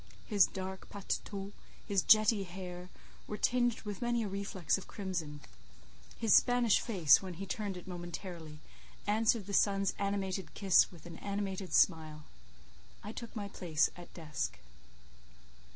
His 0.25 0.47
dark 0.47 0.89
paletôt, 0.89 1.51
his 1.87 2.01
jetty 2.01 2.41
hair, 2.41 2.89
were 3.27 3.37
tinged 3.37 3.81
with 3.83 4.01
many 4.01 4.23
a 4.23 4.27
reflex 4.27 4.75
of 4.79 4.87
crimson; 4.87 5.41
his 6.17 6.33
Spanish 6.33 6.79
face, 6.79 7.21
when 7.21 7.35
he 7.35 7.45
turned 7.45 7.77
it 7.77 7.85
momentarily, 7.87 8.61
answered 9.05 9.45
the 9.45 9.53
sun's 9.53 9.93
animated 9.99 10.55
kiss 10.55 10.91
with 10.91 11.05
an 11.05 11.19
animated 11.19 11.71
smile. 11.71 12.23
I 13.03 13.11
took 13.11 13.35
my 13.35 13.47
place 13.47 13.91
at 13.95 14.07
a 14.07 14.13
desk. 14.15 14.57